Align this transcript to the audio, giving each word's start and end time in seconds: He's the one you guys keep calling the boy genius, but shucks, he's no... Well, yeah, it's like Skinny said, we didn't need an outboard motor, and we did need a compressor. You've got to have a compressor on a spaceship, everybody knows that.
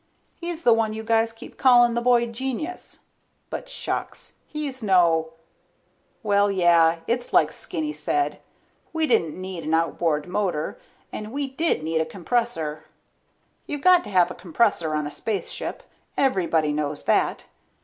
He's 0.33 0.63
the 0.63 0.73
one 0.73 0.93
you 0.93 1.03
guys 1.03 1.31
keep 1.31 1.59
calling 1.59 1.93
the 1.93 2.01
boy 2.01 2.25
genius, 2.25 3.01
but 3.51 3.69
shucks, 3.69 4.37
he's 4.47 4.81
no... 4.81 5.33
Well, 6.23 6.49
yeah, 6.49 7.01
it's 7.05 7.33
like 7.33 7.51
Skinny 7.51 7.93
said, 7.93 8.41
we 8.93 9.05
didn't 9.05 9.39
need 9.39 9.63
an 9.63 9.75
outboard 9.75 10.27
motor, 10.27 10.79
and 11.13 11.31
we 11.31 11.47
did 11.47 11.83
need 11.83 12.01
a 12.01 12.05
compressor. 12.07 12.85
You've 13.67 13.83
got 13.83 14.03
to 14.05 14.09
have 14.09 14.31
a 14.31 14.33
compressor 14.33 14.95
on 14.95 15.05
a 15.05 15.11
spaceship, 15.11 15.83
everybody 16.17 16.73
knows 16.73 17.05
that. 17.05 17.45